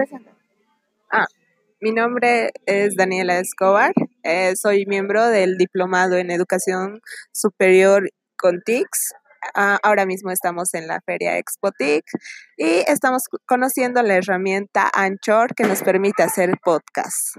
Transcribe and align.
presenta. 0.00 0.30
Ah, 1.10 1.26
mi 1.80 1.92
nombre 1.92 2.52
es 2.64 2.94
Daniela 2.96 3.38
Escobar. 3.38 3.92
Eh, 4.22 4.54
soy 4.56 4.86
miembro 4.86 5.26
del 5.26 5.58
Diplomado 5.58 6.16
en 6.16 6.30
Educación 6.30 7.00
Superior 7.32 8.08
con 8.36 8.62
TICS. 8.62 9.12
Ah, 9.54 9.78
ahora 9.82 10.06
mismo 10.06 10.30
estamos 10.30 10.72
en 10.74 10.86
la 10.86 11.00
Feria 11.00 11.36
Expo 11.36 11.70
TIC 11.72 12.04
y 12.56 12.84
estamos 12.86 13.24
conociendo 13.46 14.02
la 14.02 14.16
herramienta 14.16 14.90
Anchor 14.92 15.54
que 15.54 15.64
nos 15.64 15.82
permite 15.82 16.22
hacer 16.22 16.58
podcast. 16.62 17.36